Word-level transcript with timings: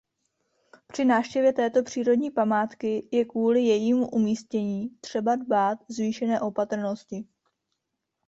Při 0.87 1.05
návštěvě 1.05 1.53
této 1.53 1.83
přírodní 1.83 2.31
památky 2.31 3.07
je 3.11 3.25
kvůli 3.25 3.61
jejímu 3.61 4.09
umístění 4.09 4.89
třeba 5.01 5.35
dbát 5.35 5.79
zvýšené 5.89 6.41
opatrnosti. 6.41 7.27